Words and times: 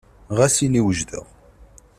Ɣas 0.37 0.55
ini 0.65 0.81
wejdeɣ. 0.85 1.25